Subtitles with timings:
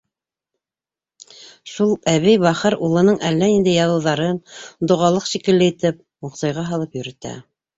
[1.73, 4.41] Шул әбей, бахыр, улының әллә ниндәй яҙыуҙарын,
[4.93, 7.37] доғалыҡ шикелле итеп, муҡсайға һалып йөрөтә.